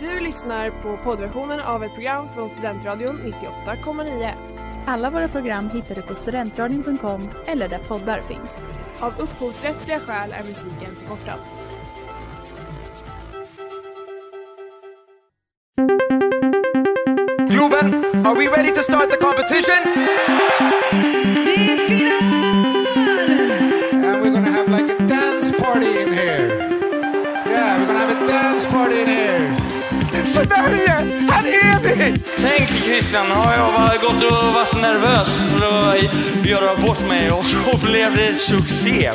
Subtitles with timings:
[0.00, 4.32] Du lyssnar på poddversionen av ett program från Studentradion 98,9.
[4.86, 8.64] Alla våra program hittar du på studentradion.com eller där poddar finns.
[9.00, 11.38] Av upphovsrättsliga skäl är musiken förkortad.
[17.50, 21.17] Globen, are we ready to start the competition?
[30.48, 30.90] Sverige,
[31.30, 32.18] här är vi!
[32.42, 37.86] Tänk Christian, har jag gått och varit nervös för att göra bort mig och så
[37.86, 39.10] blev det succé.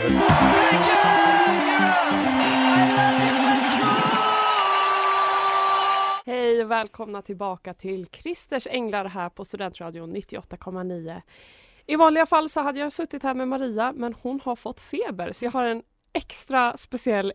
[6.26, 11.22] Hej och välkomna tillbaka till Christers Änglar här på Studentradion 98,9.
[11.86, 15.31] I vanliga fall så hade jag suttit här med Maria men hon har fått feber
[15.31, 15.81] så jag har en
[16.14, 17.34] extra speciell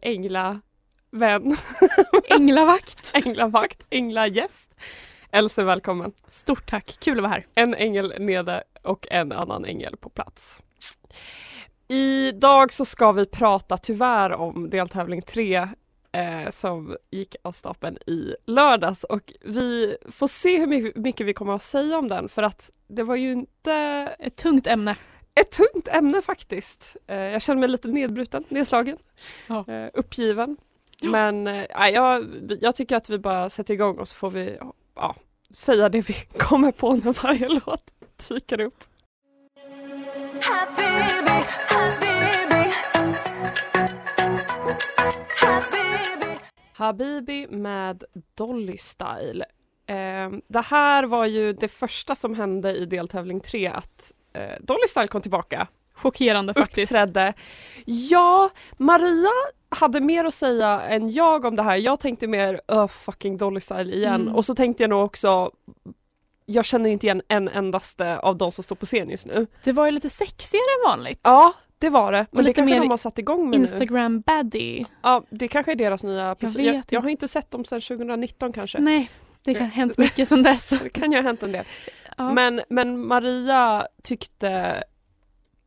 [1.12, 1.56] änglavän.
[2.30, 3.10] Änglavakt!
[3.14, 4.76] Änglavakt, änglagäst.
[5.30, 6.12] Else välkommen.
[6.28, 7.46] Stort tack, kul att vara här.
[7.54, 10.60] En ängel nere och en annan ängel på plats.
[11.88, 15.56] Idag så ska vi prata tyvärr om deltävling 3
[16.12, 21.32] eh, som gick av stapeln i lördags och vi får se hur mycket, mycket vi
[21.34, 23.72] kommer att säga om den för att det var ju inte
[24.18, 24.96] Ett tungt ämne.
[25.34, 26.96] ett tungt ämne faktiskt.
[27.06, 28.98] Eh, jag känner mig lite nedbruten, nedslagen,
[29.46, 29.64] Ja.
[29.68, 30.56] eh, uppgiven.
[31.02, 32.26] Men eh, nej, jag,
[32.60, 34.58] jag tycker att vi bara sätter igång och så får vi
[34.94, 35.14] ja,
[35.50, 37.90] säga det vi kommer på när varje låt
[38.28, 38.84] dyker upp.
[40.42, 42.18] Habibi, habibi
[45.40, 46.38] Habibi
[46.72, 49.44] Habibi med Dolly Style.
[49.86, 54.88] Eh, det här var ju det första som hände i deltävling 3 att eh, Dolly
[54.88, 55.68] Style kom tillbaka,
[56.02, 56.92] Chockerande faktiskt.
[56.92, 57.32] uppträdde.
[57.84, 59.30] Ja, Maria
[59.70, 61.76] hade mer att säga än jag om det här.
[61.76, 64.34] Jag tänkte mer oh, fucking Dolly Style igen Mm.
[64.34, 65.50] och så tänkte jag nog också
[66.50, 69.46] jag känner inte igen en endaste av de som står på scen just nu.
[69.64, 71.20] Det var ju lite sexigare än vanligt.
[71.22, 72.26] Ja, det var det.
[72.30, 73.66] Men det lite kanske mer de har satt igång med nu.
[73.66, 74.86] Instagram baddie.
[75.02, 76.64] Ja, det kanske är deras nya profil.
[76.66, 76.94] Jag, inte.
[76.94, 78.78] jag har inte sett dem sedan 2019 kanske.
[78.78, 79.10] Nej,
[79.44, 80.68] det kan ha hänt mycket sedan dess.
[80.82, 81.64] Det kan ju ha hänt en del.
[82.16, 82.32] Ja.
[82.32, 84.82] Men, men Maria tyckte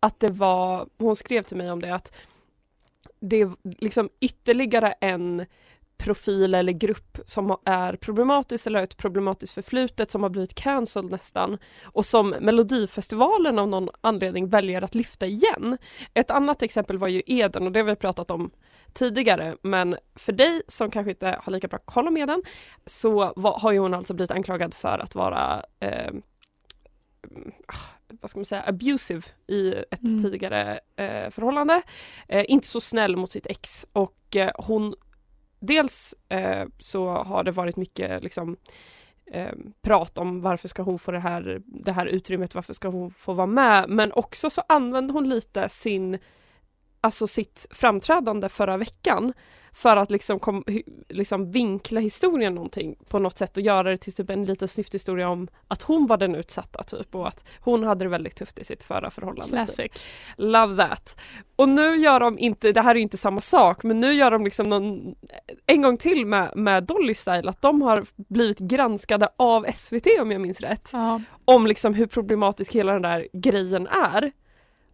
[0.01, 2.11] att det var, hon skrev till mig om det, att
[3.19, 5.45] det är liksom ytterligare en
[5.97, 11.11] profil eller grupp som är problematisk eller har ett problematiskt förflutet som har blivit cancelled
[11.11, 15.77] nästan och som Melodifestivalen av någon anledning väljer att lyfta igen.
[16.13, 18.51] Ett annat exempel var ju Eden och det har vi pratat om
[18.93, 22.43] tidigare men för dig som kanske inte har lika bra koll om Eden
[22.85, 26.13] så var, har ju hon alltså blivit anklagad för att vara eh,
[28.21, 30.23] vad ska man säga, abusive i ett Mm.
[30.23, 31.81] tidigare eh, förhållande.
[32.27, 34.95] Eh, inte så snäll mot sitt ex och eh, hon
[35.63, 38.57] Dels eh, så har det varit mycket liksom
[39.31, 43.11] eh, prat om varför ska hon få det här, det här utrymmet, varför ska hon
[43.11, 46.17] få vara med men också så använde hon lite sin
[47.01, 49.33] alltså sitt framträdande förra veckan
[49.73, 50.63] för att liksom, kom,
[51.09, 55.29] liksom vinkla historien någonting på något sätt och göra det till typ en liten snyfthistoria
[55.29, 58.63] om att hon var den utsatta typ och att hon hade det väldigt tufft i
[58.63, 59.65] sitt förra förhållande.
[59.65, 59.75] Typ.
[59.75, 59.91] Classic.
[60.37, 61.17] Love that!
[61.55, 64.31] Och nu gör de inte, det här är ju inte samma sak, men nu gör
[64.31, 65.15] de liksom någon,
[65.65, 70.31] en gång till med, med Dolly Style, att de har blivit granskade av SVT om
[70.31, 71.21] jag minns rätt, Ja.
[71.45, 74.31] om liksom hur problematisk hela den där grejen är.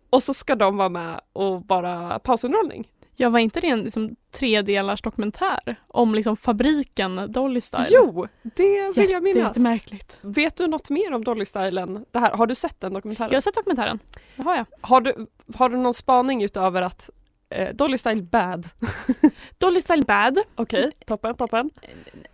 [0.10, 2.88] Och så ska de vara med och bara pausunderhållning.
[3.20, 7.86] Jag var inte det en liksom, tredelars dokumentär om liksom, fabriken Dolly Style?
[7.90, 9.44] Jo, det vill jag minnas.
[9.44, 10.20] Jättemärkligt.
[10.22, 12.32] Vet du något mer om Dolly Style än det här?
[12.34, 13.30] Har du sett den dokumentären?
[13.32, 14.00] Jag har sett dokumentären.
[14.36, 14.66] Det har jag.
[14.82, 17.10] Har, du, har du någon spaning utöver att
[17.50, 18.68] eh, Dolly Style bad?
[19.58, 20.40] Dolly Style bad.
[20.56, 21.70] Okej, toppen, toppen.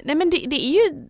[0.04, 1.08] Nej men det, det är ju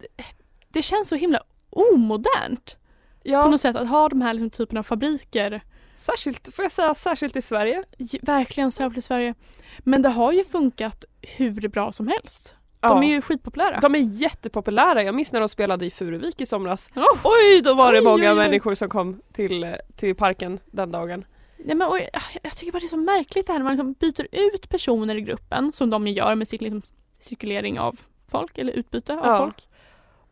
[0.70, 2.78] Det känns så himla omodernt
[3.24, 5.64] på Ja, något sätt att ha de här liksom, typen av fabriker.
[5.96, 7.84] Särskilt, får jag säga särskilt i Sverige.
[8.22, 9.36] Verkligen särskilt i Sverige.
[9.80, 12.54] Men det har ju funkat hur bra som helst.
[12.82, 12.90] Ja.
[12.90, 13.80] De är ju skitpopulära.
[13.80, 15.04] De är jättepopulära.
[15.04, 16.90] Jag minns när de spelade i Furuvik i somras.
[16.96, 17.20] Oh.
[17.24, 18.36] Oj, då var det Oj, många oj, oj.
[18.36, 21.26] människor som kom till, till parken den dagen.
[21.58, 22.10] Nej, men, oj,
[22.44, 25.16] jag tycker bara det är så märkligt det här när man liksom byter ut personer
[25.16, 26.82] i gruppen som de ju gör med sin liksom,
[27.20, 28.00] cirkulering av
[28.32, 29.38] folk eller utbyte av Ja.
[29.38, 29.68] folk.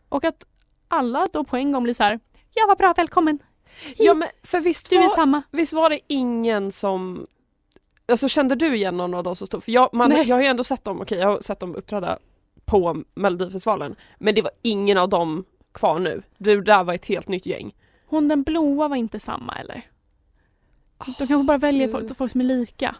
[0.09, 0.45] Och att
[0.87, 2.19] alla då på en gång blir så här
[2.53, 3.39] Ja vad bra, välkommen!
[3.83, 5.41] Hit, Ja, men för visst du är var, samma.
[5.51, 7.27] visst var det ingen som...
[8.05, 9.63] Alltså kände du igen någon av dem som stod?
[9.63, 10.27] För jag, man, Nej.
[10.27, 12.19] jag har ju ändå sett dem, okej jag har sett dem uppträda
[12.65, 13.95] på Melodifestivalen.
[14.19, 16.23] Men det var ingen av dem kvar nu.
[16.37, 17.75] Det där var ett helt nytt gäng.
[18.05, 19.81] Hon den blåa var inte samma eller?
[21.17, 22.95] De kanske bara väljer folk, folk som är lika.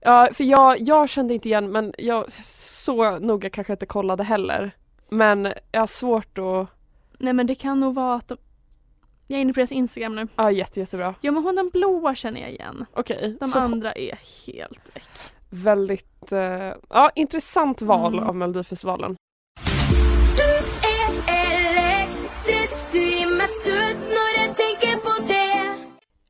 [0.00, 4.70] Ja, för jag, jag kände inte igen men jag så noga kanske inte kollade heller.
[5.08, 6.68] men jag har svårt att,
[7.18, 8.36] Nej men det kan nog vara att de...
[9.30, 10.28] Jag är inne på deras Instagram nu.
[10.36, 11.14] ja jätte, jättebra.
[11.20, 12.86] Ja men hon den blåa känner jag igen.
[12.94, 15.08] Okej, De så andra är helt väck.
[15.50, 18.28] väldigt, eh, ja intressant val Mm.
[18.28, 19.16] av Melodifestivalen.
[21.28, 25.76] Elektrisk, du ger mig stöd när jag tänker på det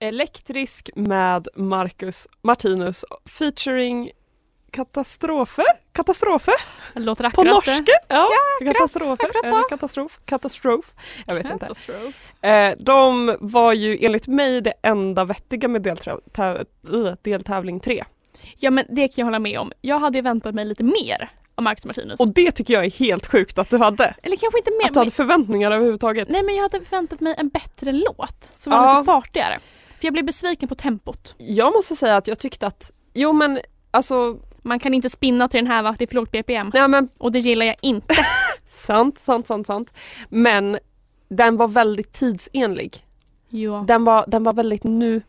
[0.06, 3.04] Elektrisk med Marcus Martinus
[3.38, 4.10] featuring
[4.70, 5.62] Katastrofe?
[5.92, 6.52] Katastrofe?
[6.94, 7.54] Låter På akkurat.
[7.66, 7.92] norska?
[8.08, 8.28] Ja,
[8.72, 9.46] katastrofe akkurat så.
[9.56, 10.20] eller katastrof.
[10.24, 10.94] Katastrof.
[11.26, 11.58] Jag vet inte.
[11.58, 12.14] Katastrof.
[12.44, 18.04] Eh, de var ju enligt mig det enda vettiga med deltäv- täv- deltävling 3.
[18.56, 19.72] Ja men det kan jag hålla med om.
[19.80, 22.20] Jag hade ju väntat mig lite mer av Marcus Martinus.
[22.20, 24.14] Och det tycker jag är helt sjukt att du hade.
[24.22, 24.86] Eller kanske inte mer.
[24.86, 26.28] Att du hade förväntningar överhuvudtaget.
[26.28, 28.98] Nej men jag hade förväntat mig en bättre låt som var Ja.
[28.98, 29.58] lite fartigare.
[29.98, 31.34] För jag blev besviken på tempot.
[31.38, 33.58] Jag måste säga att jag tyckte att, jo men
[33.90, 36.70] alltså, Man kan inte spinna till den här va, det är för lågt BPM.
[36.74, 38.14] nej men Och det gillar jag inte.
[38.68, 39.94] sant, sant, sant, sant.
[40.28, 40.78] Men
[41.28, 42.96] den var väldigt tidsenlig.
[43.48, 43.84] ja.
[43.86, 45.22] Den var, den var väldigt nu.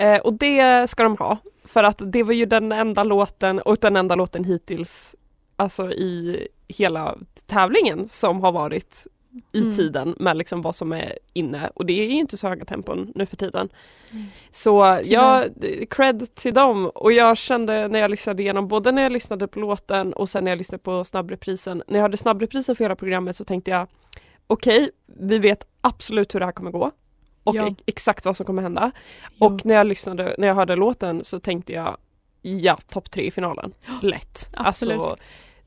[0.00, 1.38] Eh, och det ska de ha.
[1.64, 5.16] För att det var ju den enda låten och den enda låten hittills
[5.56, 7.16] alltså i hela
[7.46, 9.06] tävlingen som har varit
[9.52, 9.76] i Mm.
[9.76, 13.12] tiden med liksom vad som är inne och det är ju inte så höga tempon
[13.14, 13.68] nu för tiden.
[14.12, 14.24] Mm.
[14.50, 15.44] Så jag,
[15.90, 19.60] cred till dem och jag kände när jag lyssnade igenom, både när jag lyssnade på
[19.60, 21.82] låten och sen när jag lyssnade på snabbreprisen.
[21.86, 23.86] När jag hörde snabbreprisen för hela programmet så tänkte jag
[24.46, 26.90] okej, vi vet absolut hur det här kommer gå
[27.44, 27.66] och Ja.
[27.66, 28.90] ex- exakt vad som kommer hända.
[29.36, 29.46] Jo.
[29.46, 31.96] Och när jag lyssnade, när jag hörde låten så tänkte jag
[32.42, 33.72] ja, topp tre i finalen.
[34.02, 34.50] Lätt.
[34.54, 34.94] Absolut.
[35.00, 35.16] Alltså,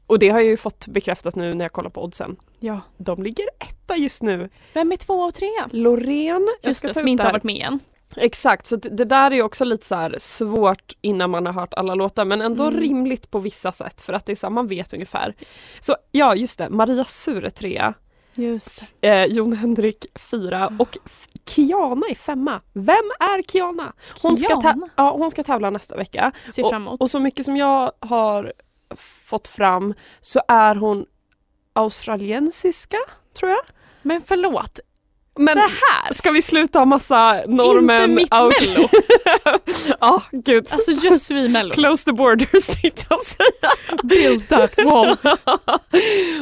[0.08, 2.36] och det har jag ju fått bekräftat nu när jag kollar på oddsen.
[2.60, 2.82] ja.
[2.98, 4.50] De ligger etta just nu.
[4.74, 5.70] Vem är två och trea?
[5.72, 7.80] Loreen, Just ska det, som inte har varit med än.
[8.16, 12.26] Exakt, så det, där är också lite så svårt innan man har hört alla låtar
[12.26, 12.80] men ändå Mm.
[12.80, 15.34] rimligt på vissa sätt för att det är så här, man vet ungefär.
[15.80, 17.94] Så ja, just det, Maria Sur är trea,
[18.36, 22.62] Just eh, Jon Henrik fyra och F- Kiana är femma.
[22.74, 23.94] Vem är Kiana?
[24.22, 24.90] Hon ska, Kiana.
[24.96, 27.02] ja, hon ska tävla nästa vecka emot.
[27.02, 28.54] och så mycket som jag har
[29.26, 31.06] fått fram så är hon
[31.74, 32.98] australiensiska
[33.40, 33.62] tror jag.
[34.02, 34.80] Men förlåt,
[35.38, 36.14] Men det här!
[36.14, 38.02] ska vi sluta ha massa norrmän?
[38.12, 38.88] Inte mitt out- mello!
[40.00, 40.68] Ja, gud.
[40.72, 41.74] Alltså just vi mello.
[41.74, 43.72] Close the borders tänkte jag säga.
[44.04, 45.18] Build that wall.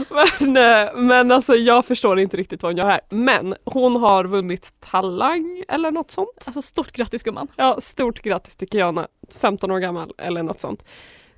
[0.40, 3.02] men, eh, men alltså jag förstår inte riktigt vad hon gör här.
[3.10, 6.44] Men hon har vunnit Talang eller något sånt.
[6.46, 7.48] Alltså stort grattis gumman.
[7.56, 9.08] Ja, stort grattis till Kiana,
[9.42, 10.84] 15 år gammal eller något sånt.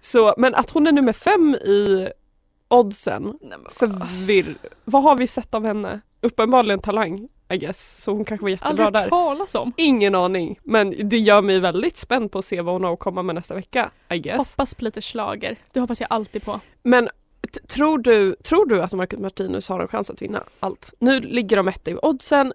[0.03, 2.09] Så, men att hon är nummer fem i
[2.67, 4.57] oddsen, Nej, förvirr...
[4.85, 6.01] Vad har vi sett av henne?
[6.21, 8.03] Uppenbarligen Talang, I guess.
[8.03, 9.09] Så hon kanske var jättebra aldrig där.
[9.09, 9.73] talas om.
[9.77, 12.99] Ingen aning, men det gör mig väldigt spänd på att se vad hon har att
[12.99, 14.37] komma med nästa vecka, I guess.
[14.37, 15.57] Hoppas på lite slager.
[15.71, 16.59] Det hoppas jag alltid på.
[16.83, 17.09] Men
[17.67, 20.93] tror du, tror du att Marcus Martinus har en chans att vinna allt?
[20.99, 22.53] Nu ligger de etta i oddsen,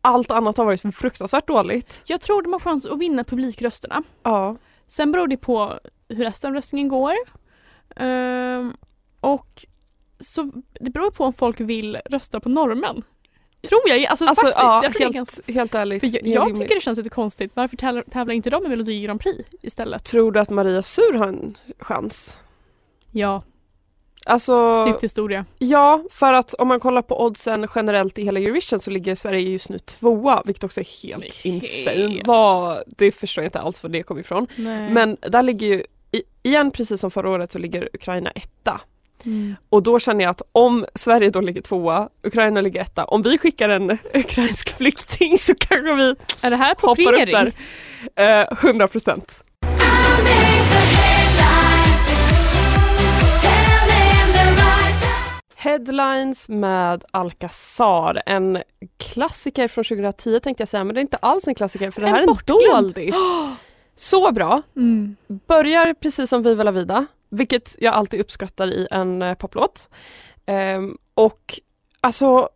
[0.00, 2.02] allt annat har varit fruktansvärt dåligt.
[2.06, 4.02] Jag tror de har chans att vinna publikrösterna.
[4.22, 4.56] Ja.
[4.88, 7.14] Sen beror det på hur resten av röstningen går.
[7.96, 8.76] Ehm,
[9.20, 9.66] och
[10.20, 10.50] så
[10.80, 13.02] det beror på om folk vill rösta på normen.
[13.68, 14.04] Tror jag.
[14.04, 14.62] Alltså, Alltså faktiskt.
[14.62, 15.52] ja, jag helt, ganska...
[15.52, 16.00] helt ärligt.
[16.00, 17.50] För jag, jag tycker det känns lite konstigt.
[17.54, 20.04] Varför tävlar, tävlar inte de i Melodi Grand Prix istället?
[20.04, 22.38] Tror du att Maria Sur har en chans?
[23.10, 23.42] Ja,
[24.26, 25.44] Alltså, stifthistoria.
[25.58, 29.40] ja, för att om man kollar på oddsen generellt i hela Eurovision så ligger Sverige
[29.50, 31.44] just nu tvåa, vilket också är helt Helt.
[31.44, 32.22] insane.
[32.24, 34.46] Vad, det förstår jag inte alls var det kom ifrån.
[34.56, 34.90] Nej.
[34.90, 35.82] Men där ligger ju,
[36.42, 38.80] igen precis som förra året så ligger Ukraina etta.
[39.24, 39.56] Mm.
[39.68, 43.38] Och då känner jag att om Sverige då ligger tvåa, Ukraina ligger etta, om vi
[43.38, 47.52] skickar en ukrainsk flykting så kanske vi Är det här hoppar upp där.
[48.16, 49.44] Eh, 100 procent.
[55.60, 58.62] Headlines med Alcazar, en
[58.98, 62.06] klassiker från 2010 tänkte jag säga, men det är inte alls en klassiker för det
[62.06, 62.36] En här är en
[62.82, 63.14] doldis.
[63.96, 64.62] Så bra!
[64.76, 65.16] Mm.
[65.46, 69.88] Börjar precis som Viva la vida, vilket jag alltid uppskattar i en eh, poplåt.
[70.46, 71.60] Ehm, och
[72.00, 72.48] alltså,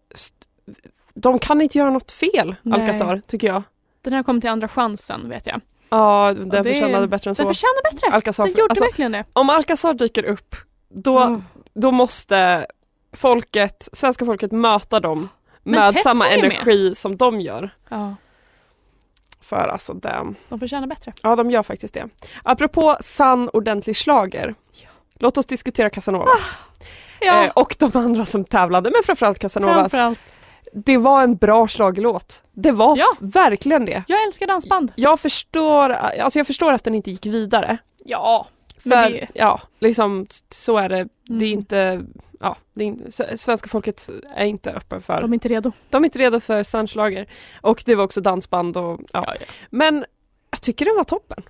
[1.15, 2.81] de kan inte göra något fel, Nej.
[2.81, 3.63] Alcazar, tycker jag.
[4.03, 5.61] Den här kom till andra chansen vet jag.
[5.89, 7.43] Ja, den det- förtjänade bättre än så.
[7.43, 8.07] Den förtjänar bättre.
[8.17, 9.25] Alcazar, Den gjorde alltså, verkligen det.
[9.33, 10.55] om Alcazar dyker upp,
[10.89, 11.43] då, Mm.
[11.75, 12.67] då måste
[13.12, 15.28] folket, svenska folket möta dem
[15.62, 16.45] Men med Tess samma ju med.
[16.45, 17.71] energi som de gör.
[17.88, 18.14] Ja,
[19.40, 21.12] För alltså det, de förtjänar bättre.
[21.23, 22.09] ja de gör faktiskt det.
[22.42, 24.54] Apropå sann ordentlig slager.
[25.19, 26.57] Låt oss diskutera Casanovas.
[27.21, 29.76] Ja, Eh, och de andra som tävlade, men framförallt Casanovas.
[29.92, 30.21] framförallt.
[30.73, 32.42] Det var en bra schlagerlåt.
[32.52, 33.07] Det var Ja.
[33.21, 34.04] verkligen det.
[34.09, 34.92] Jag älskar dansband.
[34.97, 37.78] Jag förstår, alltså jag förstår att den inte gick vidare.
[38.04, 38.47] Ja.
[38.78, 41.09] För, Men det- ja, liksom så är det.
[41.26, 41.59] Det är Mm.
[41.59, 42.02] inte,
[42.43, 45.73] ja, det är svenska folket är inte öppen för, De är inte redo.
[45.91, 47.27] de är inte redo för sandslager.
[47.61, 49.25] Och det var också dansband och ja.
[49.27, 49.47] Ja, ja.
[49.71, 50.05] Men
[50.51, 51.43] jag tycker den var toppen.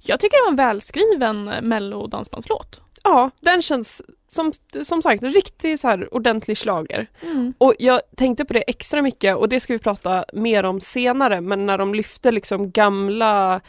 [0.00, 2.80] Jag tycker det var en välskriven mello dansbandslåt.
[3.02, 4.52] Ja, den känns som,
[4.84, 7.06] som sagt en riktig så här ordentlig slager.
[7.22, 7.54] Mm.
[7.58, 11.40] Och jag tänkte på det extra mycket och det ska vi prata mer om senare
[11.40, 13.60] men när de lyfte liksom gamla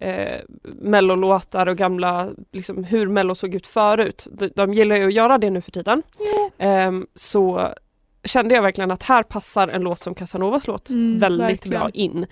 [0.00, 4.26] eh, mellolåtar och gamla, liksom hur mello såg ut förut.
[4.32, 6.02] De, de gillar ju att göra det nu för tiden.
[6.58, 7.68] Ehm, så
[8.24, 11.80] kände jag verkligen att här passar en låt som Casanovas låt Mm, väldigt verkligen.
[11.80, 12.26] bra in.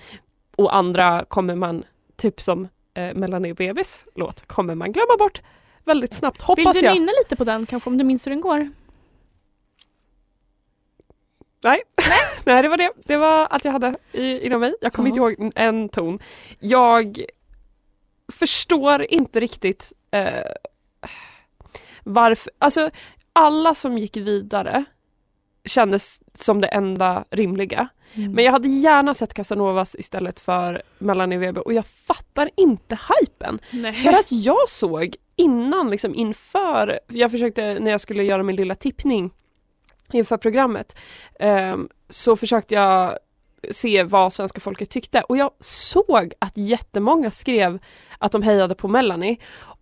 [0.57, 1.85] Och andra kommer man,
[2.17, 5.43] typ som eh, Melanie Bebis låt, kommer man glömma bort
[5.85, 6.95] väldigt snabbt Vill hoppas du jag.
[6.95, 8.69] nynna lite på den kanske om du minns hur den går?
[11.65, 11.83] Nej.
[12.45, 12.91] Nej, det var det.
[13.07, 14.75] Det var allt jag hade i, inom mig.
[14.81, 15.31] Jag kommer Ja.
[15.31, 16.19] inte ihåg en ton.
[16.59, 17.21] Jag
[18.33, 20.53] förstår inte riktigt eh,
[22.05, 22.91] varför, alltså
[23.33, 24.85] alla som gick vidare
[25.65, 27.89] kändes som det enda rimliga.
[28.15, 28.33] Mm.
[28.33, 33.59] Men jag hade gärna sett Casanovas istället för Melanie Weber och jag fattar inte hypen.
[33.71, 33.93] Nej.
[33.93, 38.75] För att jag såg innan, liksom inför, jag försökte när jag skulle göra min lilla
[38.75, 39.31] tippning
[40.13, 40.99] inför programmet,
[41.41, 43.19] ehm, så försökte jag
[43.71, 45.21] se vad svenska folket tyckte.
[45.21, 47.79] Och jag såg att jättemånga skrev
[48.19, 49.37] att de hejade på Melanie.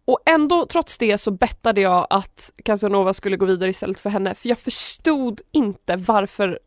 [0.05, 4.35] Och ändå trots det så bettade jag att Casanova skulle gå vidare istället för henne.
[4.35, 6.59] För jag förstod inte varför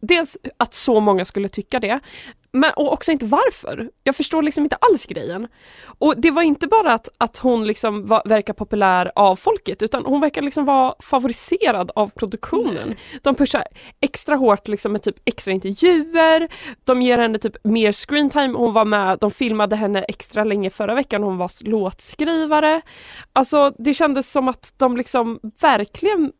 [0.00, 2.00] Dels att så många skulle tycka det,
[2.60, 3.90] men och också inte varför.
[4.04, 5.48] Jag förstår liksom inte alls grejen.
[5.98, 10.04] Och det var inte bara att, att hon liksom var, verkar populär av folket utan
[10.04, 12.94] hon verkar liksom vara favoriserad av produktionen.
[13.22, 13.64] De pushar
[14.00, 16.48] extra hårt liksom med typ extra intervjuer,
[16.84, 20.94] de ger henne typ mer screentime, hon var med, de filmade henne extra länge förra
[20.94, 22.80] veckan, hon var låtskrivare.
[23.32, 26.32] Alltså det kändes som att de liksom verkligen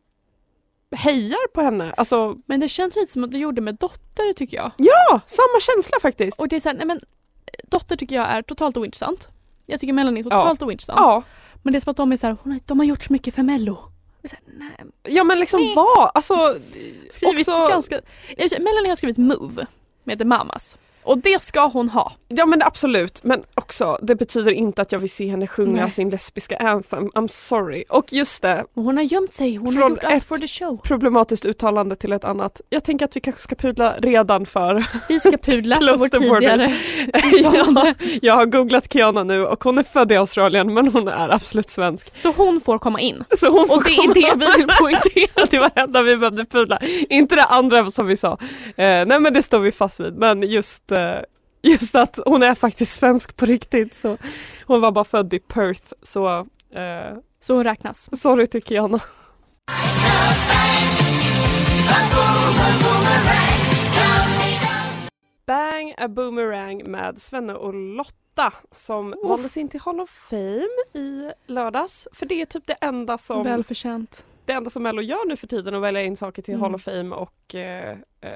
[0.95, 1.93] hejar på henne.
[1.97, 4.71] Alltså Men det känns lite som att du gjorde med Dotter tycker jag.
[4.77, 6.39] ja, samma känsla faktiskt.
[6.39, 6.99] Och det är såhär, nej men
[7.63, 9.29] Dotter tycker jag är totalt ointressant.
[9.65, 10.99] Jag tycker Melanie är totalt ointressant.
[10.99, 11.23] Ja,
[11.63, 13.43] Men det är som att de är hon har, de har gjort så mycket för
[13.43, 13.75] mello.
[14.25, 15.75] Så här, ja men liksom Nej.
[15.75, 16.11] vad?
[16.13, 16.55] Alltså
[17.11, 18.01] skrivit också, ganska...
[18.37, 19.65] Melanie har skrivit Move
[20.03, 20.77] med The Mamas.
[21.07, 22.11] Och det ska hon ha.
[22.27, 25.91] Ja men absolut, men också det betyder inte att jag vill se henne sjunga Nej.
[25.91, 27.09] sin lesbiska anthem.
[27.09, 27.83] I'm sorry.
[27.89, 30.47] Och just det, hon har gömt sig, hon har Från gjort allt ett- for the
[30.47, 30.77] show.
[30.83, 32.61] problematiskt uttalande till ett annat.
[32.69, 36.75] Jag tänker att vi kanske ska pudla redan för Vi ska pudla för vårt tidigare
[37.41, 37.93] ja.
[38.21, 41.69] Jag har googlat Kiana nu och hon är född i Australien men hon är absolut
[41.69, 42.11] svensk.
[42.15, 43.23] Så hon får komma in.
[43.37, 44.11] Så hon får Och det komma.
[44.11, 45.45] är det vi vill poängtera.
[45.49, 46.79] det var det enda vi behövde pudla.
[47.09, 48.31] Inte det andra som vi sa.
[48.31, 50.13] Eh, nej men det står vi fast vid.
[50.17, 50.91] Men just,
[51.61, 53.95] just att hon är faktiskt svensk på riktigt.
[53.95, 54.17] Så
[54.65, 55.93] hon var bara född i Perth.
[56.03, 56.37] Så
[56.73, 58.21] eh, Så hon räknas.
[58.21, 58.99] sorry till Kiana.
[65.45, 69.29] Bang a boomerang med Svenne och Lotta som Oh.
[69.29, 72.07] valdes in till Hall of Fame i lördags.
[72.13, 74.25] För det är typ det enda som Välförtjänt.
[74.45, 76.61] det enda som Mello gör nu för tiden att välja in saker till Mm.
[76.63, 78.29] Hall of Fame och eh, eh,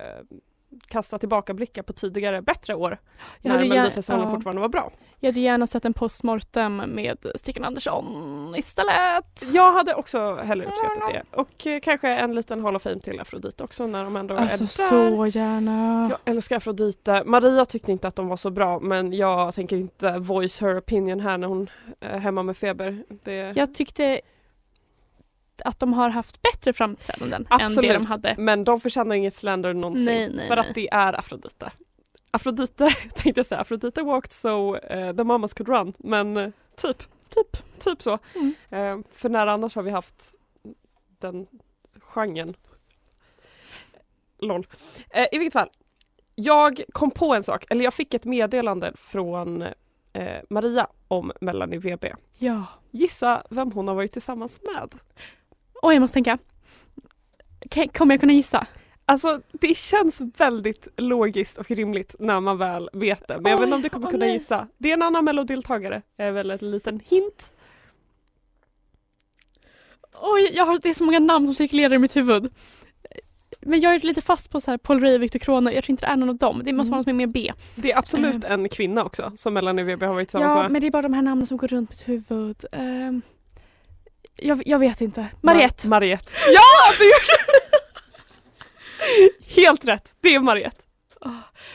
[0.87, 2.97] kasta tillbaka blickar på tidigare bättre år
[3.41, 4.91] Jag när Melodifestivalen ja, fortfarande var bra.
[5.19, 9.43] jag hade gärna sett en postmortem med Stickan Andersson istället.
[9.53, 13.19] Jag hade också hellre uppskattat det och eh, kanske en liten Hall of Fame till
[13.19, 15.15] Afrodite också när de ändå Alltså är där.
[15.15, 16.07] så gärna.
[16.09, 17.23] Jag älskar Afrodite.
[17.25, 21.19] Maria tyckte inte att de var så bra men jag tänker inte voice her opinion
[21.19, 23.03] här när hon är hemma med feber.
[23.23, 23.55] Det...
[23.55, 24.21] Jag tyckte
[25.65, 28.35] att de har haft bättre framträdanden än det Absolut, de hade.
[28.37, 30.05] men de förtjänar inget slander någonsin.
[30.05, 30.69] Nej, nej, för nej.
[30.69, 31.71] att det är Afrodite.
[32.31, 35.93] Afrodite, tänkte jag säga, Afrodite walked so uh, the mamas could run.
[35.97, 37.79] Men eh, typ, Typ.
[37.79, 38.19] typ så.
[38.35, 38.53] Mm.
[38.69, 40.35] Eh, för när annars har vi haft
[41.19, 41.47] den
[41.99, 42.55] genren.
[44.39, 44.67] LOL.
[45.09, 45.69] Eh, I vilket fall,
[46.35, 49.65] jag kom på en sak, eller jag fick ett meddelande från
[50.49, 52.05] Maria om Melanie VB.
[52.37, 52.65] Ja.
[52.91, 54.95] Gissa vem hon har varit tillsammans med?
[55.81, 56.37] Oj, jag måste tänka.
[57.93, 58.67] Kommer jag kunna gissa?
[59.05, 63.39] Alltså det känns väldigt logiskt och rimligt när man väl vet det.
[63.41, 64.33] Men jag vet inte om du kommer Oj, kunna nej.
[64.33, 64.67] gissa.
[64.77, 66.01] Det är en annan mellodeltagare.
[66.17, 67.53] är väl en liten hint.
[70.21, 72.53] Oj, jag har, det är så många namn som cirkulerar i mitt huvud.
[73.61, 75.73] Men jag är lite fast på så här Paul Ray och Victor Corona.
[75.73, 76.61] Jag tror inte det är någon av dem.
[76.65, 77.53] Det måste vara någon som är med B.
[77.75, 80.71] Det är absolut en kvinna också som Melanie VB har varit tillsammans Ja, med.
[80.71, 82.65] men det är bara de här namnen som går runt mitt huvud.
[82.71, 83.21] Ehm,
[84.35, 85.27] jag, jag vet inte.
[85.41, 85.87] Mariette.
[85.87, 86.31] Ma- Mariette.
[86.53, 86.93] Ja!
[86.97, 87.61] Du gjorde
[89.61, 90.83] Helt rätt, det är Mariette.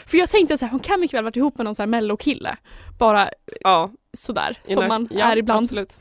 [0.07, 1.87] För jag tänkte så här, hon kan mycket väl varit ihop med någon så här
[1.87, 2.57] mellokille.
[2.99, 5.65] Bara Ja, sådär, som man ja, är ibland.
[5.65, 6.01] Absolut.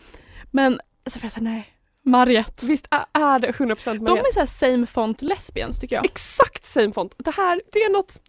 [0.52, 1.68] Men så jag nej,
[2.06, 2.66] Mariette.
[2.66, 4.30] Visst är- är det 100% De Mariette?
[4.30, 6.06] är så här same font lesbians tycker jag.
[6.06, 7.16] Exakt same font.
[7.18, 8.22] Det här, det är något,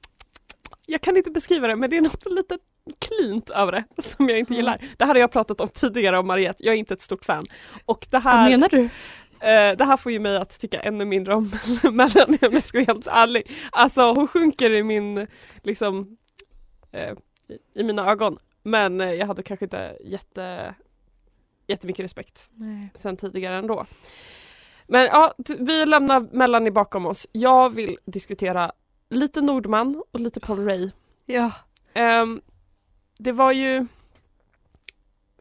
[0.86, 2.58] jag kan inte beskriva det men det är något lite
[2.98, 4.56] klint över det som jag inte Mm.
[4.58, 4.78] gillar.
[4.96, 7.44] Det här har jag pratat om tidigare om Mariette, jag är inte ett stort fan.
[7.86, 8.80] Och det Vad här, menar du?
[9.40, 11.50] eh, det här får ju mig att tycka ännu mindre om
[11.92, 13.50] Melanie om jag ska vara helt ärlig.
[13.72, 15.26] Alltså hon sjunker i min,
[15.62, 16.16] liksom,
[16.92, 17.12] eh,
[17.48, 18.38] i- i mina ögon.
[18.62, 20.74] Men eh, jag hade kanske inte jätte,
[21.66, 22.88] jättemycket respekt Nej.
[22.94, 23.86] sen tidigare ändå.
[24.88, 27.26] Men ja, vi lämnar Melanie bakom oss.
[27.32, 28.72] Jag vill diskutera
[29.10, 30.90] lite Nordman och lite Paul Ray.
[31.24, 31.50] Ja.
[31.94, 32.40] Ehm,
[33.18, 33.86] det var ju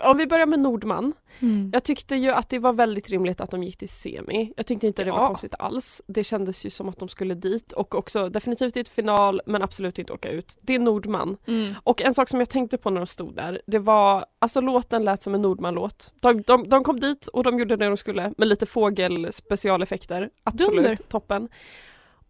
[0.04, 1.14] om vi börjar med Nordman.
[1.40, 1.70] Mm.
[1.74, 4.54] Jag tyckte ju att det var väldigt rimligt att de gick till semi.
[4.58, 5.28] Jag tyckte inte det var Ja.
[5.28, 6.02] konstigt alls.
[6.08, 9.62] Det kändes ju som att de skulle dit och också definitivt i ett final men
[9.62, 10.58] absolut inte åka ut.
[10.62, 11.38] Det är Nordman.
[11.48, 11.74] Mm.
[11.84, 15.04] Och en sak som jag tänkte på när de stod där, det var, alltså låten
[15.04, 16.14] lät som en Nordman-låt.
[16.20, 20.30] De, de, de kom dit och de gjorde det de skulle med lite fågel specialeffekter.
[20.44, 20.96] Absolut, Dunder.
[20.96, 21.50] toppen.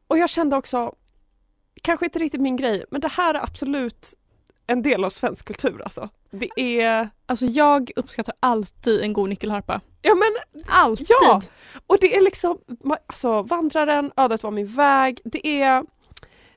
[0.08, 0.96] Och jag kände också,
[1.84, 4.14] kanske inte riktigt min grej, men det här är absolut
[4.68, 6.10] en del av svensk kultur alltså.
[6.32, 9.82] Det är, Alltså jag uppskattar alltid en god nyckelharpa.
[10.02, 11.08] ja men Alltid!
[11.10, 11.42] Ja!
[11.88, 12.58] Och det är liksom,
[13.08, 15.84] alltså Vandraren, Ödet var min väg, det är,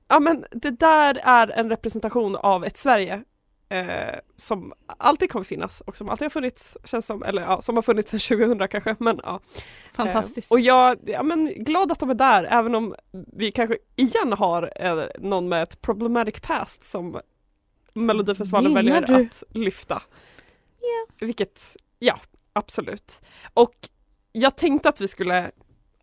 [0.09, 3.23] ja men det där är en representation av ett Sverige
[3.69, 7.77] eh, som alltid kommer finnas och som alltid har funnits, känns som, eller ja, som
[7.77, 9.41] har funnits sedan 2000 kanske, men ja.
[9.95, 10.50] Fantastiskt.
[10.50, 12.95] Eh, och jag ja, men, glad att de är där, även om
[13.37, 17.21] vi kanske igen har eh, någon med ett problematic past som
[18.07, 19.26] Melodifestivalen Menar väljer du?
[19.26, 20.02] att lyfta.
[21.21, 22.21] Vilket, ja,
[22.52, 23.23] absolut.
[23.55, 23.75] Och
[24.33, 25.50] jag tänkte att vi skulle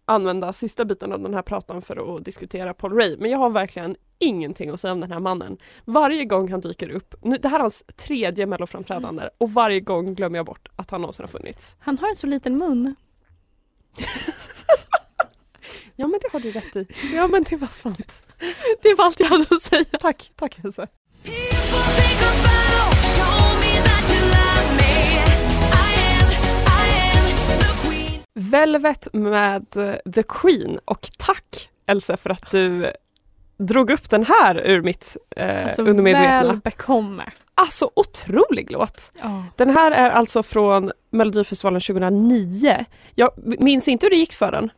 [0.05, 3.49] använda sista biten av den här pratan för att diskutera Paul Ray, men jag har
[3.49, 5.57] verkligen ingenting att säga om den här mannen.
[5.85, 10.15] Varje gång han dyker upp, nu, det här är hans tredje melloframträdande och varje gång
[10.15, 11.77] glömmer jag bort att han någonsin har funnits.
[11.79, 12.95] Han har en så liten mun.
[15.97, 16.87] Ja men det har du rätt i.
[17.13, 18.25] Ja men det var sant.
[18.81, 19.85] Det var allt jag hade att säga.
[19.99, 20.87] Tack, tack Elsa.
[28.39, 29.71] Velvet med
[30.15, 32.91] The Queen och tack Elsa för att du
[33.57, 36.43] drog upp den här ur mitt eh, Alltså undermedvetna.
[36.47, 37.31] väl bekomme.
[37.55, 39.11] Alltså otrolig låt!
[39.21, 39.45] Ja.
[39.55, 42.85] Den här är alltså från Melodifestivalen 2009.
[43.15, 44.69] Jag minns inte hur det gick för den.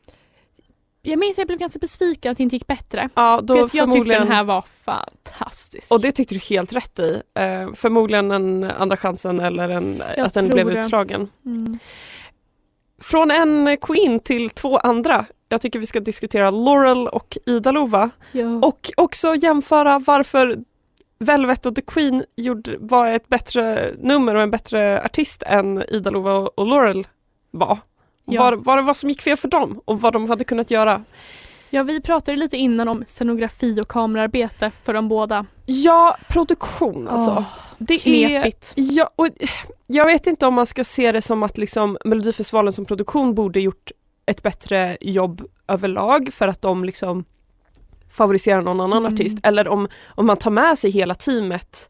[1.02, 3.10] Jag minns att jag blev ganska besviken att det inte gick bättre.
[3.14, 5.92] Ja, då För jag tyckte förmodligen, den här var fantastisk.
[5.92, 7.22] Och det tyckte du helt rätt i.
[7.34, 10.80] Eh, förmodligen en andra chansen eller en, att den blev det.
[10.80, 11.30] utslagen.
[11.46, 11.80] mm.
[13.10, 15.26] Från en Queen till två andra.
[15.50, 18.10] Jag tycker vi ska diskutera Laurel och Ida-Lova.
[18.32, 18.46] ja.
[18.62, 20.56] Och också jämföra varför
[21.20, 26.34] Velvet och The Queen gjorde, var ett bättre nummer och en bättre artist än Ida-Lova
[26.34, 27.08] och- och Laurel
[27.52, 27.78] var.
[28.26, 28.42] Ja.
[28.44, 31.04] Vad, vad det var som gick fel för dem och vad de hade kunnat göra.
[31.70, 35.46] Ja, vi pratade lite innan om scenografi och kamerarbete för de båda.
[35.66, 37.32] Ja, produktion alltså.
[37.32, 37.44] Åh,
[37.78, 38.74] det är, knepigt.
[38.76, 39.28] ja, och
[39.88, 43.60] jag vet inte om man ska se det som att liksom Melodifestivalen som produktion borde
[43.60, 43.92] gjort
[44.26, 47.26] ett bättre jobb överlag för att de liksom
[48.12, 49.14] favoriserar någon annan Mm.
[49.14, 51.90] artist eller om, om man tar med sig hela teamet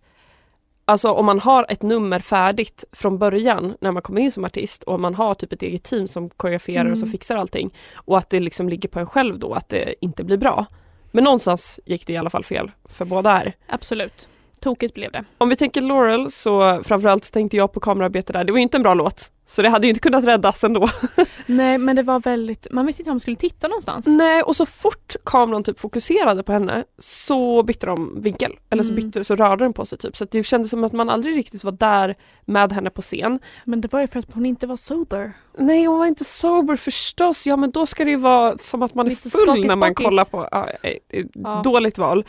[0.90, 4.84] Alltså om man har ett nummer färdigt från början när man kommer in som artist
[4.84, 7.12] och man har typ ett eget team som koreograferar och som Mm.
[7.12, 10.38] fixar allting och att det liksom ligger på en själv då att det inte blir
[10.38, 10.66] bra.
[11.12, 13.54] Men någonstans gick det i alla fall fel för båda här.
[13.68, 14.28] Absolut.
[14.60, 15.26] Tokigt blev det.
[15.38, 18.44] Om vi tänker Laurel så framförallt tänkte jag på kamerarbete där.
[18.44, 19.32] Det var ju inte en bra låt.
[19.50, 20.90] Så det hade ju inte kunnat räddas ändå.
[21.46, 24.08] Nej men det var väldigt, man visste inte var man skulle titta någonstans.
[24.08, 28.52] Nej och så fort kameran typ fokuserade på henne så bytte de vinkel.
[28.70, 29.04] Eller så, Mm.
[29.06, 30.18] bytte, så rörde den på sig typ.
[30.18, 33.40] Så det kändes som att man aldrig riktigt var där med henne på scen.
[33.66, 35.34] Men det var ju för att hon inte var sober.
[35.58, 37.46] Nej hon var inte sober förstås.
[37.48, 39.76] Ja men då ska det ju vara som att man är Lite full skakis när
[39.76, 40.48] man kollar på.
[40.84, 40.98] Är
[41.34, 41.62] Ja.
[41.64, 42.26] Dåligt val.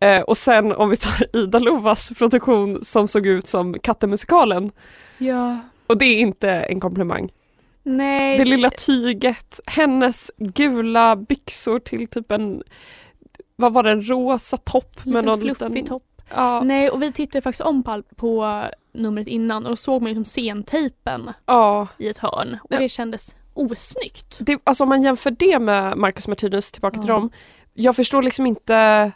[0.00, 4.70] Eh, och sen om vi tar Ida Lovas produktion som såg ut som Kattemusikalen.
[5.18, 5.58] Ja.
[5.88, 7.30] Och det är inte en komplimang.
[7.82, 8.38] Nej.
[8.38, 12.62] Det lilla tyget, hennes gula byxor till typ en,
[13.56, 15.86] vad var det, en rosa topp med Liten någon fluffig liten...
[15.86, 16.02] topp.
[16.30, 20.08] Ja, Nej och vi tittade faktiskt om på, på numret innan och då såg man
[20.08, 21.88] liksom scentejpen ja.
[21.98, 22.78] i ett hörn och Ja.
[22.78, 24.36] det kändes osnyggt.
[24.38, 27.14] Det, alltså om man jämför det med Marcus Martinus, tillbaka till Ja.
[27.14, 27.30] dem.
[27.74, 29.12] Jag förstår liksom inte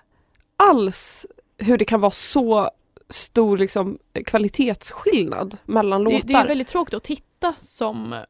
[0.57, 1.27] alls
[1.59, 2.71] hur det kan vara så
[3.13, 6.21] stor liksom, kvalitetsskillnad mellan låtar.
[6.25, 8.25] det är väldigt tråkigt att titta som,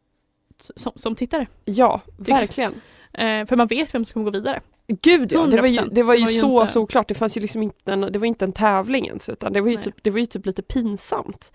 [0.77, 1.47] som, som tittare.
[1.65, 2.73] Ja, verkligen.
[3.13, 4.61] Eh, för man vet vem som kommer gå vidare.
[5.03, 5.89] Gud ja, det var ju, 100%.
[5.93, 7.09] det var ju Det var ju så inte- såklart.
[7.09, 9.69] Det fanns ju liksom inte en, det var inte en tävling ens utan det var
[9.69, 9.85] ju, Nej.
[9.85, 11.53] typ, det var ju typ lite pinsamt.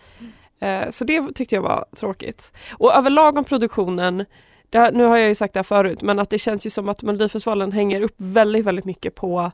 [0.60, 2.52] Eh, så det tyckte jag var tråkigt.
[2.72, 4.26] Och överlag om produktionen,
[4.74, 6.90] här- nu har jag ju sagt det här förut, men att det känns ju som
[6.90, 9.52] att Melodifestivalen hänger upp väldigt, väldigt mycket på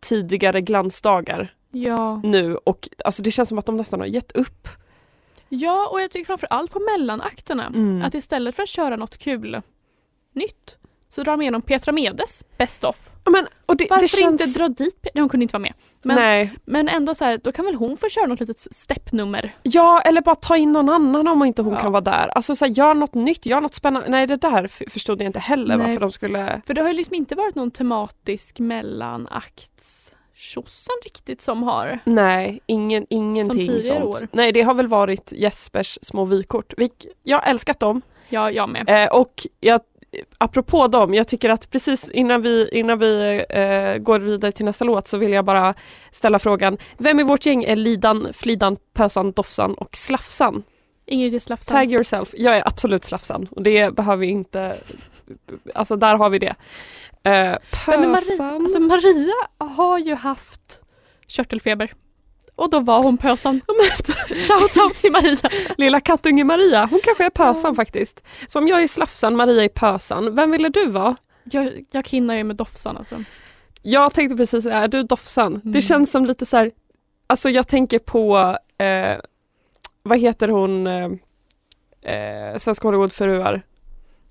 [0.00, 2.20] tidigare glansdagar Ja.
[2.24, 4.68] nu och alltså det känns som att de nästan har gett upp.
[5.48, 7.66] ja, och jag tycker framförallt på mellanakterna.
[7.66, 8.02] Mm.
[8.02, 9.62] Att istället för att köra något kul
[10.32, 10.76] nytt
[11.08, 13.08] så drar de igenom Petra Medes Best of.
[13.30, 14.46] Men, och det, Varför det känns...
[14.46, 15.72] inte dra dit Pe- Hon kunde inte vara med.
[16.02, 19.56] Men, Nej, men ändå så här, då kan väl hon få köra något litet steppnummer.
[19.62, 21.80] Ja, eller bara ta in någon annan om inte hon Ja.
[21.80, 22.28] kan vara där.
[22.28, 24.08] Alltså så här, gör något nytt, gör något spännande.
[24.08, 25.86] Nej det där förstod jag inte heller Nej.
[25.86, 26.62] varför de skulle...
[26.66, 31.98] För det har ju liksom inte varit någon tematisk mellanakts tjosan riktigt som har.
[32.04, 34.16] Nej, ingen, ingenting tidigare sånt.
[34.16, 34.28] år.
[34.32, 36.74] Nej det har väl varit Jespers små vykort.
[37.22, 38.02] Jag har älskat dem.
[38.28, 38.84] Ja, jag med.
[38.88, 39.80] Eh, och jag,
[40.38, 44.84] apropå dem, jag tycker att precis innan vi, innan vi eh, går vidare till nästa
[44.84, 45.74] låt så vill jag bara
[46.12, 46.78] ställa frågan.
[46.98, 50.62] Vem i vårt gäng är Lidan, Flidan, Pösan, Dofsan och Slafsan?
[51.06, 51.76] Ingrid Slafsan.
[51.76, 52.34] Tag yourself.
[52.36, 54.76] Jag är absolut slafsan och det behöver vi inte,
[55.74, 56.54] alltså där har vi det.
[57.26, 58.62] Uh, Men med Maria, pösan.
[58.62, 60.80] alltså Maria har ju haft
[61.26, 61.92] körtelfeber.
[62.54, 63.60] Och då var hon pösan.
[64.28, 65.50] Shout out till Maria.
[65.76, 68.24] Lilla kattunge Maria, hon kanske är pösan faktiskt.
[68.46, 71.16] Så om jag är slafsan, Maria är pösan, vem ville du vara?
[71.44, 73.24] Jag, jag kinnar ju med Dofsan alltså.
[73.82, 75.52] Jag tänkte precis säga, är du Dofsan?
[75.54, 75.72] Mm.
[75.72, 76.70] Det känns som lite så här,
[77.26, 79.16] alltså jag tänker på, eh,
[80.02, 81.10] vad heter hon, eh,
[82.14, 83.62] eh, Svenska Hollywoodfruar?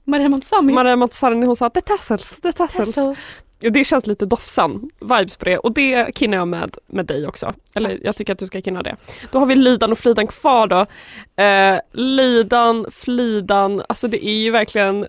[0.06, 0.74] Maria Montazami.
[0.74, 2.96] Maria Montazami, hon sa the tassels, the tassels.
[2.96, 3.20] Tassels.
[3.60, 7.54] Det känns lite Dofsan vibes på det och det kinnar jag med, med dig också.
[7.76, 8.00] Eller Tack.
[8.04, 8.96] jag tycker att du ska kinna det.
[9.32, 10.86] Då har vi Lidan och Flidan kvar då.
[11.44, 15.06] Eh, Lidan, Flidan, alltså det är ju verkligen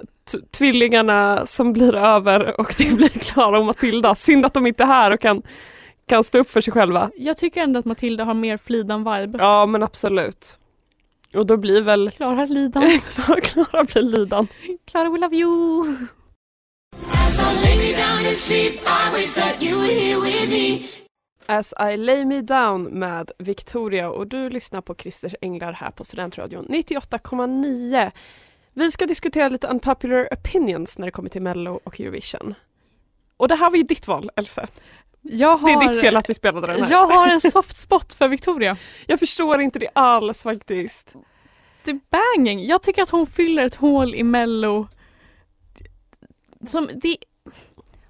[0.58, 4.14] tvillingarna som blir över och det blir Klara och Matilda.
[4.14, 5.42] Synd att de inte är här och kan,
[6.08, 7.10] kan stå upp för sig själva.
[7.16, 9.38] Jag tycker ändå att Matilda har mer Flidan-vibe.
[9.38, 10.58] Ja men absolut.
[11.36, 12.82] Och då blir väl Klara Lidan.
[13.42, 14.48] Klara, blir Lidan.
[14.84, 15.96] Klara we love you.
[17.12, 20.82] As I lay me down to sleep, I wish that you were here with me.
[21.46, 26.04] As I lay me down med Victoria och du lyssnar på Christers Änglar här på
[26.04, 28.10] Studentradion 98,9.
[28.74, 32.54] Vi ska diskutera lite unpopular opinions när det kommer till Mello och Eurovision.
[33.36, 34.66] Och det här var ju ditt val Else.
[35.30, 36.90] Jag Det har, är ditt fel att vi spelade den här.
[36.90, 38.76] Jag har en soft spot för Victoria.
[39.06, 41.14] Jag förstår inte det alls faktiskt.
[41.84, 42.66] Det är banging.
[42.66, 44.88] Jag tycker att hon fyller ett hål i mello.
[46.66, 47.16] Som det,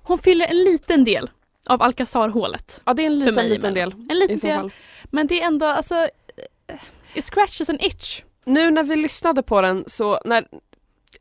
[0.02, 1.30] hon fyller en liten del
[1.66, 2.80] av Alcazar-hålet.
[2.84, 3.94] Ja det är en liten, mig liten del.
[4.10, 4.56] En liten del.
[4.56, 4.72] fall.
[5.04, 6.76] Men det är ändå alltså eh,
[7.14, 8.22] It scratches an itch.
[8.44, 10.46] Nu när vi lyssnade på den så när,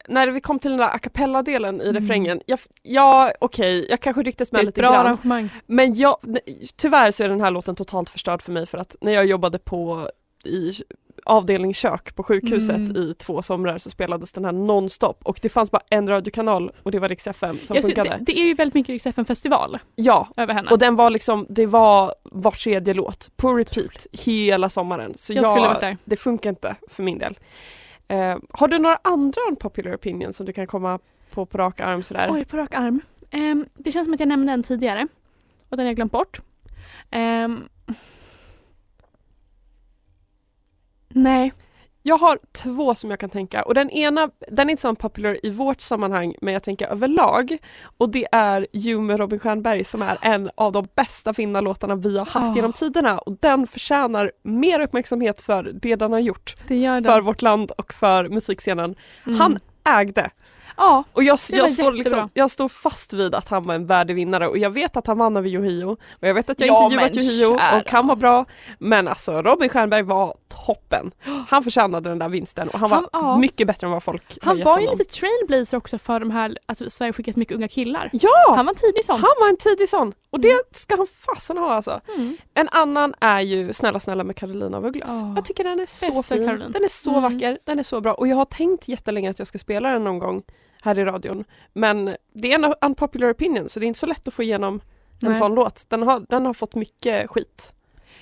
[0.07, 2.01] när vi kom till den där a cappella-delen i Mm.
[2.01, 5.05] refrängen, jag, ja okej, jag kanske rycktes med lite bra grann.
[5.05, 5.49] arrangemang.
[5.65, 6.17] Men jag,
[6.75, 9.59] tyvärr så är den här låten totalt förstörd för mig för att när jag jobbade
[9.59, 10.09] på
[10.45, 10.73] i
[11.27, 12.95] avdelning kök på sjukhuset Mm.
[12.97, 16.91] i två somrar så spelades den här nonstop och det fanns bara en radiokanal och
[16.91, 18.09] det var Rix FM som skulle- funkade.
[18.09, 20.69] det, det är ju väldigt mycket Rix FM festival Ja, över henne.
[20.71, 25.13] och den var liksom, det var var tredje låt på repeat hela sommaren.
[25.17, 27.37] Så jag jag, det funkar inte för min del.
[28.07, 30.99] Eh, har du några andra unpopular opinions som du kan komma
[31.31, 32.27] på på rak arm sådär?
[32.31, 33.01] Oj, på rak arm.
[33.31, 35.07] Eh, det känns som att jag nämnde en tidigare
[35.69, 36.39] och den har jag glömt bort.
[37.11, 37.47] Eh,
[41.09, 41.53] nej,
[42.07, 45.45] jag har två som jag kan tänka och den ena, den är inte så popular
[45.45, 47.57] i vårt sammanhang men jag tänker överlag
[47.97, 52.17] och det är You med Robin Stjernberg som är en av de bästa vinnarlåtarna vi
[52.17, 52.55] har haft Ah.
[52.55, 57.21] genom tiderna och den förtjänar mer uppmärksamhet för det den har gjort det gör för
[57.21, 58.95] vårt land och för musikscenen.
[59.25, 59.39] Mm.
[59.39, 60.29] Han ägde
[60.77, 63.85] Ja, och jag, var jag, står liksom, jag står fast vid att han var en
[63.87, 66.67] värdig vinnare och jag vet att han vann över Yohio och jag vet att jag
[66.69, 68.45] Ja, intervjuat Yohio och han var bra
[68.79, 70.35] men alltså Robin Stjernberg var
[70.65, 71.11] toppen.
[71.49, 73.37] Han förtjänade den där vinsten och han var Han- ja.
[73.37, 74.97] mycket bättre än vad folk han var ju honom.
[74.99, 78.09] lite trailblazer också för de här, alltså Sverige skickat mycket unga killar.
[78.13, 78.53] Ja!
[78.55, 79.15] Han var en tidig sån.
[79.15, 81.99] Han var en tidig sån och det ska han fasen ha alltså.
[82.15, 82.37] Mm.
[82.53, 85.21] En annan är ju Snälla snälla med Carolina af Ugglas.
[85.21, 85.33] Ja.
[85.35, 86.45] Jag tycker den är så Bästa fin.
[86.47, 86.71] Caroline.
[86.71, 87.21] Den är så Mm.
[87.33, 90.03] vacker, den är så bra och jag har tänkt jättelänge att jag ska spela den
[90.03, 90.43] någon gång
[90.85, 91.43] här i radion.
[91.73, 94.81] Men det är en unpopular opinion så det är inte så lätt att få igenom
[95.21, 95.37] en Nej.
[95.37, 95.89] sån låt.
[95.89, 97.73] Den har, den har fått mycket skit.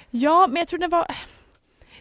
[0.10, 1.16] Ja, men jag tror den var...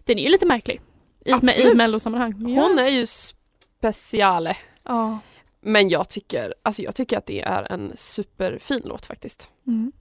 [0.04, 0.80] Den är ju lite märklig.
[1.24, 2.32] I, med, i mellosammanhang.
[2.32, 4.56] Hon är ju speciale.
[4.82, 5.18] Ja.
[5.60, 9.50] Men jag tycker, alltså jag tycker att det är en superfin låt faktiskt.
[9.66, 9.92] Mm.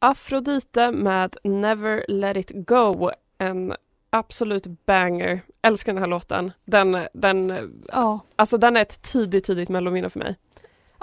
[0.00, 3.10] Afrodite med Never Let It Go.
[3.38, 3.74] En
[4.10, 5.40] absolut banger.
[5.62, 6.52] Älskar den här låten.
[6.64, 8.20] Den, den, Ja.
[8.36, 10.36] alltså den är ett tidigt, tidigt mellominne för mig.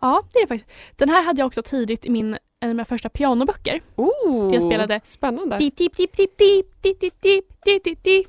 [0.01, 0.71] ja, det är det faktiskt.
[0.95, 3.81] Den här hade jag också tidigt i min en av mina första pianoböcker.
[3.95, 5.57] Oh, Jag spelade Spännande.
[5.57, 8.27] Dip, dip, dip, dip, dip, dip, dip, dip, dip, dip, dip.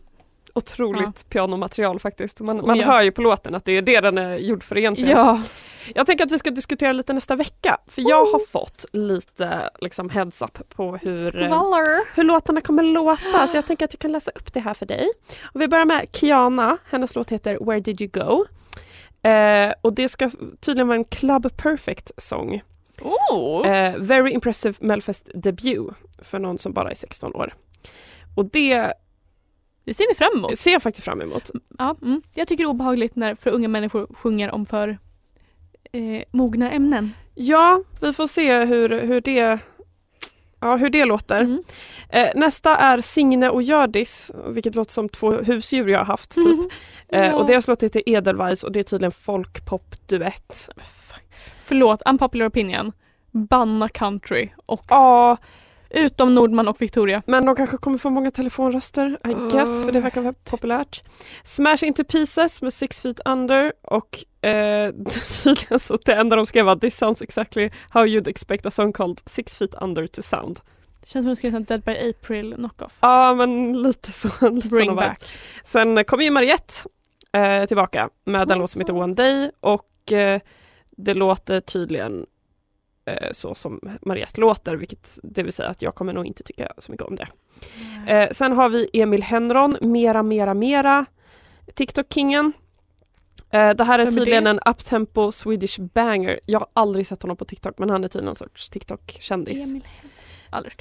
[0.57, 2.41] Otroligt pianomaterial faktiskt.
[2.41, 2.87] Man, man ja.
[2.87, 5.11] hör ju på låten att det är det den är gjord för egentligen.
[5.11, 5.43] Ja,
[5.95, 7.79] Jag tänker att vi ska diskutera lite nästa vecka.
[7.87, 12.17] För jag har fått lite liksom, heads up på hur, eh, skvaller.
[12.17, 13.47] hur låtarna kommer låta.
[13.47, 15.11] Så jag tänker att jag kan läsa upp det här för dig.
[15.43, 16.79] Och vi börjar med Kiana.
[16.91, 18.45] Hennes låt heter Where did you go?
[19.29, 22.63] Eh, och det ska tydligen vara en Club Perfect sång.
[23.01, 23.69] Oh.
[23.69, 25.91] Eh, very impressive Melfest debut
[26.23, 27.55] för någon som bara är 16 år.
[28.37, 28.93] Och det
[29.87, 30.59] Det ser vi fram emot.
[30.59, 31.51] ser jag faktiskt fram emot.
[31.79, 32.23] Ja, mm.
[32.35, 34.99] Jag tycker det är obehagligt när för unga människor sjunger om för
[35.93, 37.13] eh, mogna ämnen.
[37.35, 39.59] Ja, vi får se hur, hur, det,
[40.61, 41.41] ja, hur det låter.
[41.41, 41.63] Mm.
[42.09, 46.31] Eh, nästa är Signe och Hjördis, vilket låter som två husdjur jag har haft.
[46.35, 46.47] Typ.
[46.47, 46.71] Mhm.
[47.09, 47.35] Eh, Ja.
[47.35, 50.69] och deras låt heter Edelweiss och det är tydligen folkpopduett.
[51.63, 52.93] Förlåt, unpopular opinion.
[53.33, 55.37] Banna country och Ja,
[55.97, 57.23] utom Nordman och Victoria.
[57.27, 61.03] men de kanske kommer få många telefonröster, I guess, för det verkar vara populärt.
[61.45, 64.91] Smash Into Pieces med Six Feet Under och eh,
[65.43, 68.93] tydligen så det enda de skrev var This sounds exactly how you'd expect a song
[68.93, 70.61] called Six Feet Under to sound.
[71.01, 72.99] Det känns som att ska vara en Dead by April knockoff.
[73.01, 74.29] Ja, men lite så.
[74.51, 75.25] Lite Bring back.
[75.65, 76.75] Sen kommer ju Mariette
[77.33, 80.41] eh, tillbaka med en låt som heter One Day och eh,
[80.97, 82.27] det låter tydligen eh,
[83.33, 86.93] så som Mariette låter, vilket det vill säga att jag kommer nog inte tycka så
[86.93, 87.29] mycket om det.
[88.07, 91.07] Eh, sen har vi Emil Henron, Mera Mera Mera,
[91.75, 92.53] TikTok-kingen.
[93.51, 94.51] Eh, det här är är tydligen det?
[94.51, 96.41] en uptempo Swedish banger.
[96.47, 99.83] Jag har aldrig sett honom på TikTok men han är tydligen någon sorts TikTok-kändis.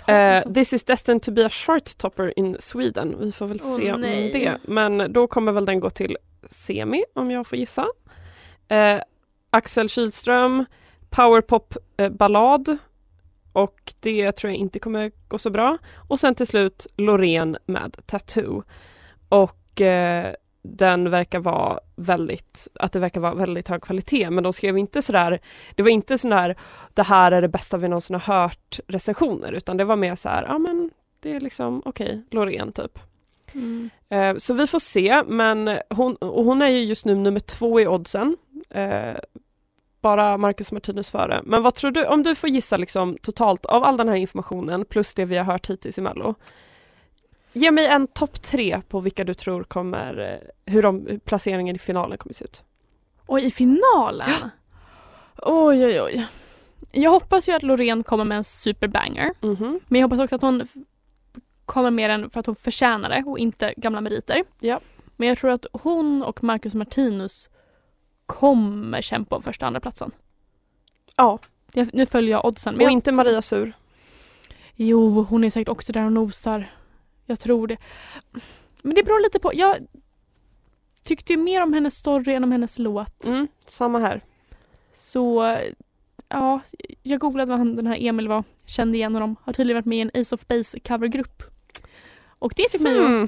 [0.07, 0.53] Eh, om.
[0.53, 3.15] this is destined to be a chart topper in Sweden.
[3.19, 4.31] Vi får väl Åh, se om nej.
[4.31, 4.57] det.
[4.63, 6.17] Men då kommer väl den gå till
[6.49, 7.87] Semi om jag får gissa.
[8.67, 8.99] Eh,
[9.49, 10.65] Axel Kylström,
[11.15, 12.11] powerpop eh,
[13.53, 15.77] och det tror jag inte kommer gå så bra.
[16.07, 18.63] Och sen till slut Loreen med Tattoo.
[19.29, 24.53] Och eh, den verkar vara väldigt, att det verkar vara väldigt hög kvalitet men de
[24.53, 25.39] skrev inte sådär,
[25.75, 26.55] det var inte sån där
[26.93, 30.29] det här är det bästa vi någonsin har hört recensioner utan det var mer så
[30.29, 32.99] här, ja men det är liksom okej, Loreen typ.
[33.53, 33.89] Mm.
[34.09, 37.79] Eh, så vi får se men hon, och hon är ju just nu nummer två
[37.79, 38.37] i oddsen.
[38.69, 39.15] Eh,
[40.05, 41.41] bara Marcus Martinus före.
[41.43, 44.85] Men vad tror du, om du får gissa liksom totalt av all den här informationen
[44.85, 46.35] plus det vi har hört hittills i Mello.
[47.53, 51.79] Ge mig en topp tre på vilka du tror kommer, eh, hur, de, placeringen i
[51.79, 52.63] finalen kommer se ut.
[53.25, 54.29] Och i finalen?
[55.37, 56.25] Oj, oj, oj.
[56.91, 59.33] Jag hoppas ju att Loreen kommer med en superbanger.
[59.41, 59.79] Mhm.
[59.87, 60.67] Men jag hoppas också att hon
[61.65, 64.43] kommer med den för att hon förtjänar det och inte gamla meriter.
[64.59, 64.79] Ja.
[65.15, 67.49] Men jag tror att hon och Marcus Martinus
[68.25, 70.11] kommer kämpa om första och andra platsen.
[71.15, 71.39] Ja,
[71.73, 72.75] Jag, nu följer jag oddsen.
[72.75, 73.73] Men och inte Maria Sur.
[74.75, 76.73] Jo, hon är säkert också där och nosar.
[77.25, 77.77] Jag tror det.
[78.81, 79.51] Men det beror lite på.
[79.53, 79.77] Jag
[81.03, 83.25] tyckte ju mer om hennes story än om hennes låt.
[83.25, 84.21] Mm, samma här.
[84.93, 85.57] Så
[86.29, 86.59] ja,
[87.03, 88.43] jag googlade vad han, den här Emil var.
[88.65, 89.35] Kände igen honom.
[89.43, 91.43] Har tydligen varit med i en Ace of Base covergrupp.
[92.39, 93.27] Och det fick mig att, Hmm.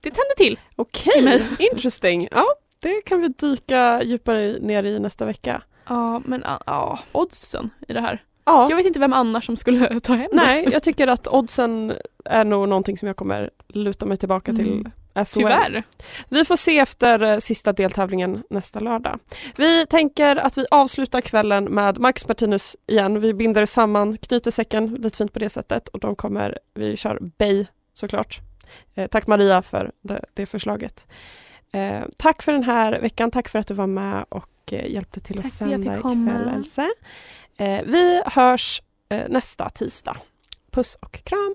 [0.00, 0.60] det tände till.
[0.76, 1.40] Okej, Men-
[1.72, 2.28] interesting.
[2.30, 2.44] Ja,
[2.82, 5.62] det kan vi dyka djupare ner i nästa vecka.
[5.88, 8.22] Ja, men ja, oddsen i det här.
[8.44, 10.36] Ja, Jag vet inte vem annars som skulle ta hem det.
[10.36, 11.92] nej, jag tycker att oddsen
[12.24, 14.90] är nog någonting som jag kommer luta mig tillbaka till Mm.
[15.14, 15.44] as well.
[15.44, 15.82] Tyvärr.
[16.28, 19.18] Vi får se efter eh, sista deltävlingen nästa lördag.
[19.56, 23.20] Vi tänker att vi avslutar kvällen med Marcus Martinus igen.
[23.20, 27.18] Vi binder samman, knyter säcken lite fint på det sättet och de kommer, vi kör
[27.38, 28.40] Bay såklart.
[28.94, 31.06] Eh, tack Maria för det, det förslaget.
[31.72, 35.20] Eh, tack för den här veckan, tack för att du var med och eh, hjälpte
[35.20, 36.88] till Tack att sända ikväll Else.
[37.56, 40.16] Eh, vi hörs eh, nästa tisdag.
[40.70, 41.54] Puss och kram!